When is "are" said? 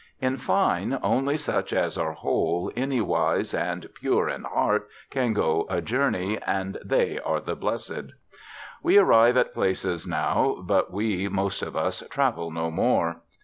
1.95-2.13, 7.19-7.39